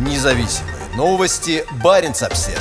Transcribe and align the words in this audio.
Независимые 0.00 0.76
новости. 0.96 1.62
Барин 1.84 2.12
обсерва 2.12 2.58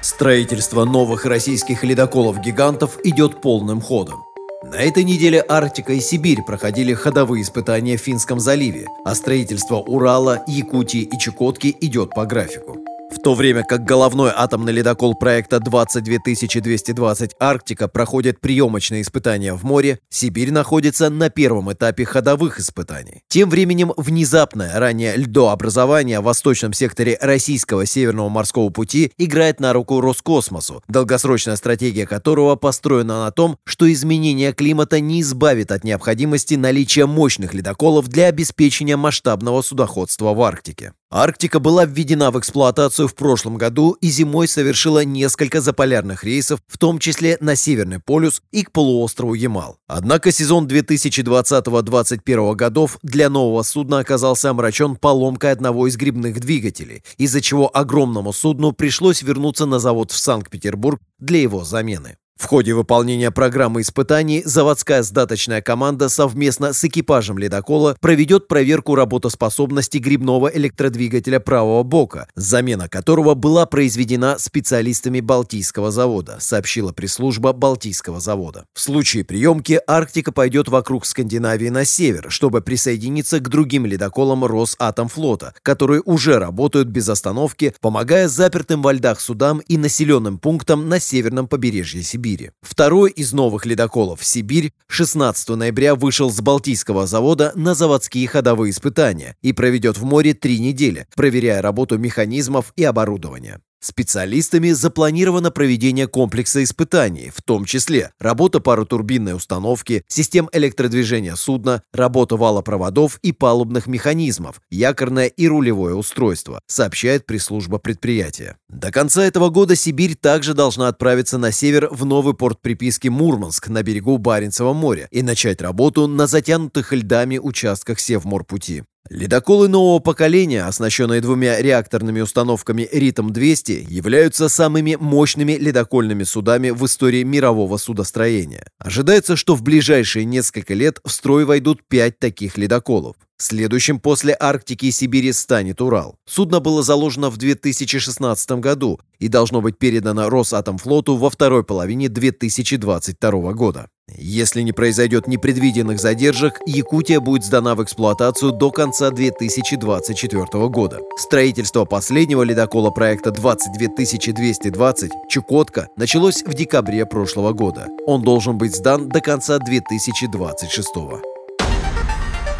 Строительство 0.00 0.84
новых 0.84 1.24
российских 1.24 1.84
ледоколов-гигантов 1.84 2.98
идет 3.04 3.40
полным 3.40 3.80
ходом. 3.80 4.24
На 4.64 4.78
этой 4.80 5.04
неделе 5.04 5.44
Арктика 5.48 5.92
и 5.92 6.00
Сибирь 6.00 6.42
проходили 6.42 6.92
ходовые 6.92 7.42
испытания 7.44 7.96
в 7.96 8.00
Финском 8.00 8.40
заливе, 8.40 8.88
а 9.04 9.14
строительство 9.14 9.76
Урала, 9.76 10.42
Якутии 10.48 11.02
и 11.02 11.18
Чукотки 11.20 11.76
идет 11.80 12.10
по 12.10 12.26
графику. 12.26 12.85
В 13.08 13.20
то 13.20 13.34
время 13.34 13.62
как 13.62 13.84
головной 13.84 14.32
атомный 14.34 14.72
ледокол 14.72 15.14
проекта 15.14 15.60
22220 15.60 17.32
«Арктика» 17.38 17.86
проходит 17.86 18.40
приемочные 18.40 19.02
испытания 19.02 19.54
в 19.54 19.64
море, 19.64 20.00
Сибирь 20.08 20.50
находится 20.50 21.08
на 21.08 21.30
первом 21.30 21.72
этапе 21.72 22.04
ходовых 22.04 22.58
испытаний. 22.58 23.22
Тем 23.28 23.48
временем 23.48 23.92
внезапное 23.96 24.78
ранее 24.78 25.16
льдообразование 25.16 26.20
в 26.20 26.24
восточном 26.24 26.72
секторе 26.72 27.16
российского 27.20 27.86
Северного 27.86 28.28
морского 28.28 28.70
пути 28.70 29.12
играет 29.18 29.60
на 29.60 29.72
руку 29.72 30.00
Роскосмосу, 30.00 30.82
долгосрочная 30.88 31.56
стратегия 31.56 32.06
которого 32.06 32.56
построена 32.56 33.24
на 33.24 33.30
том, 33.30 33.56
что 33.64 33.90
изменение 33.92 34.52
климата 34.52 34.98
не 34.98 35.20
избавит 35.20 35.70
от 35.70 35.84
необходимости 35.84 36.54
наличия 36.54 37.06
мощных 37.06 37.54
ледоколов 37.54 38.08
для 38.08 38.26
обеспечения 38.26 38.96
масштабного 38.96 39.62
судоходства 39.62 40.34
в 40.34 40.42
Арктике. 40.42 40.92
Арктика 41.08 41.60
была 41.60 41.84
введена 41.84 42.32
в 42.32 42.38
эксплуатацию 42.38 43.06
в 43.06 43.14
прошлом 43.14 43.56
году 43.56 43.92
и 44.00 44.08
зимой 44.08 44.48
совершила 44.48 45.04
несколько 45.04 45.60
заполярных 45.60 46.24
рейсов, 46.24 46.60
в 46.66 46.78
том 46.78 46.98
числе 46.98 47.38
на 47.40 47.54
Северный 47.54 48.00
полюс 48.00 48.42
и 48.50 48.64
к 48.64 48.72
полуострову 48.72 49.34
Ямал. 49.34 49.78
Однако 49.86 50.32
сезон 50.32 50.66
2020-2021 50.66 52.54
годов 52.56 52.98
для 53.02 53.30
нового 53.30 53.62
судна 53.62 54.00
оказался 54.00 54.50
омрачен 54.50 54.96
поломкой 54.96 55.52
одного 55.52 55.86
из 55.86 55.96
грибных 55.96 56.40
двигателей, 56.40 57.04
из-за 57.18 57.40
чего 57.40 57.74
огромному 57.74 58.32
судну 58.32 58.72
пришлось 58.72 59.22
вернуться 59.22 59.64
на 59.64 59.78
завод 59.78 60.10
в 60.10 60.18
Санкт-Петербург 60.18 61.00
для 61.20 61.40
его 61.40 61.62
замены. 61.62 62.16
В 62.36 62.48
ходе 62.48 62.74
выполнения 62.74 63.30
программы 63.30 63.80
испытаний 63.80 64.42
заводская 64.44 65.02
сдаточная 65.02 65.62
команда 65.62 66.10
совместно 66.10 66.74
с 66.74 66.84
экипажем 66.84 67.38
ледокола 67.38 67.96
проведет 67.98 68.46
проверку 68.46 68.94
работоспособности 68.94 69.96
грибного 69.96 70.48
электродвигателя 70.48 71.40
правого 71.40 71.82
бока, 71.82 72.28
замена 72.36 72.90
которого 72.90 73.34
была 73.34 73.64
произведена 73.64 74.36
специалистами 74.38 75.20
Балтийского 75.20 75.90
завода, 75.90 76.36
сообщила 76.38 76.92
пресс-служба 76.92 77.54
Балтийского 77.54 78.20
завода. 78.20 78.66
В 78.74 78.80
случае 78.80 79.24
приемки 79.24 79.80
Арктика 79.86 80.30
пойдет 80.30 80.68
вокруг 80.68 81.06
Скандинавии 81.06 81.70
на 81.70 81.86
север, 81.86 82.26
чтобы 82.28 82.60
присоединиться 82.60 83.40
к 83.40 83.48
другим 83.48 83.86
ледоколам 83.86 84.44
Росатомфлота, 84.44 85.54
которые 85.62 86.02
уже 86.04 86.38
работают 86.38 86.88
без 86.88 87.08
остановки, 87.08 87.74
помогая 87.80 88.28
запертым 88.28 88.82
во 88.82 88.92
льдах 88.92 89.20
судам 89.20 89.60
и 89.60 89.78
населенным 89.78 90.38
пунктам 90.38 90.90
на 90.90 91.00
северном 91.00 91.48
побережье 91.48 92.02
Сибири. 92.02 92.25
Сибири. 92.26 92.50
Второй 92.60 93.12
из 93.12 93.32
новых 93.32 93.66
ледоколов 93.66 94.24
«Сибирь» 94.24 94.72
16 94.88 95.50
ноября 95.50 95.94
вышел 95.94 96.28
с 96.28 96.40
Балтийского 96.40 97.06
завода 97.06 97.52
на 97.54 97.74
заводские 97.74 98.26
ходовые 98.26 98.72
испытания 98.72 99.36
и 99.42 99.52
проведет 99.52 99.96
в 99.96 100.04
море 100.04 100.34
три 100.34 100.58
недели, 100.58 101.06
проверяя 101.14 101.62
работу 101.62 101.98
механизмов 101.98 102.72
и 102.74 102.82
оборудования. 102.82 103.60
Специалистами 103.86 104.72
запланировано 104.72 105.52
проведение 105.52 106.08
комплекса 106.08 106.64
испытаний, 106.64 107.30
в 107.32 107.40
том 107.40 107.64
числе 107.64 108.10
работа 108.18 108.58
паротурбинной 108.58 109.36
установки, 109.36 110.02
систем 110.08 110.50
электродвижения 110.52 111.36
судна, 111.36 111.84
работа 111.92 112.36
валопроводов 112.36 113.20
и 113.22 113.30
палубных 113.30 113.86
механизмов, 113.86 114.60
якорное 114.70 115.26
и 115.26 115.46
рулевое 115.46 115.94
устройство, 115.94 116.58
сообщает 116.66 117.26
пресс-служба 117.26 117.78
предприятия. 117.78 118.56
До 118.68 118.90
конца 118.90 119.24
этого 119.24 119.50
года 119.50 119.76
Сибирь 119.76 120.16
также 120.16 120.52
должна 120.52 120.88
отправиться 120.88 121.38
на 121.38 121.52
север 121.52 121.88
в 121.92 122.04
новый 122.04 122.34
порт 122.34 122.60
приписки 122.60 123.06
Мурманск 123.06 123.68
на 123.68 123.84
берегу 123.84 124.18
Баренцева 124.18 124.72
моря 124.72 125.06
и 125.12 125.22
начать 125.22 125.62
работу 125.62 126.08
на 126.08 126.26
затянутых 126.26 126.92
льдами 126.92 127.38
участках 127.38 128.00
Севморпути. 128.00 128.82
Ледоколы 129.08 129.68
нового 129.68 130.00
поколения, 130.00 130.64
оснащенные 130.64 131.20
двумя 131.20 131.60
реакторными 131.60 132.20
установками 132.20 132.88
«Ритм-200», 132.90 133.86
являются 133.88 134.48
самыми 134.48 134.96
мощными 134.98 135.52
ледокольными 135.52 136.24
судами 136.24 136.70
в 136.70 136.84
истории 136.86 137.22
мирового 137.22 137.76
судостроения. 137.76 138.66
Ожидается, 138.78 139.36
что 139.36 139.54
в 139.54 139.62
ближайшие 139.62 140.24
несколько 140.24 140.74
лет 140.74 140.98
в 141.04 141.10
строй 141.10 141.44
войдут 141.44 141.80
пять 141.86 142.18
таких 142.18 142.58
ледоколов. 142.58 143.16
Следующим 143.38 144.00
после 144.00 144.34
Арктики 144.38 144.86
и 144.86 144.90
Сибири 144.90 145.30
станет 145.32 145.82
Урал. 145.82 146.16
Судно 146.26 146.60
было 146.60 146.82
заложено 146.82 147.28
в 147.28 147.36
2016 147.36 148.50
году 148.52 148.98
и 149.18 149.28
должно 149.28 149.60
быть 149.60 149.78
передано 149.78 150.30
Росатомфлоту 150.30 151.16
во 151.16 151.28
второй 151.28 151.62
половине 151.62 152.08
2022 152.08 153.52
года. 153.52 153.88
Если 154.16 154.62
не 154.62 154.72
произойдет 154.72 155.26
непредвиденных 155.26 156.00
задержек, 156.00 156.60
Якутия 156.64 157.20
будет 157.20 157.44
сдана 157.44 157.74
в 157.74 157.82
эксплуатацию 157.82 158.52
до 158.52 158.70
конца 158.70 159.10
2024 159.10 160.68
года. 160.68 161.00
Строительство 161.18 161.84
последнего 161.84 162.42
ледокола 162.42 162.90
проекта 162.90 163.32
22220 163.32 165.10
«Чукотка» 165.28 165.88
началось 165.96 166.42
в 166.42 166.54
декабре 166.54 167.04
прошлого 167.04 167.52
года. 167.52 167.88
Он 168.06 168.22
должен 168.22 168.56
быть 168.56 168.74
сдан 168.74 169.08
до 169.08 169.20
конца 169.20 169.58
2026 169.58 170.94
года. 170.94 171.35